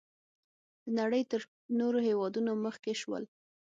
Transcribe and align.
د 0.83 0.85
نړۍ 0.99 1.23
تر 1.31 1.41
نورو 1.79 1.99
هېوادونو 2.07 2.51
مخکې 2.65 2.91
شول. 3.01 3.23